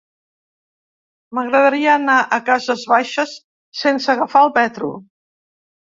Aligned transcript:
M'agradaria 1.39 1.91
anar 1.97 2.17
a 2.21 2.39
Cases 2.49 2.85
Baixes 2.95 3.35
sense 3.85 4.13
agafar 4.15 4.43
el 4.49 4.55
metro. 4.57 4.91